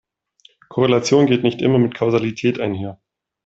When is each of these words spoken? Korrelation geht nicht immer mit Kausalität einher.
Korrelation 0.69 1.27
geht 1.27 1.43
nicht 1.43 1.61
immer 1.61 1.77
mit 1.77 1.93
Kausalität 1.93 2.59
einher. 2.59 2.99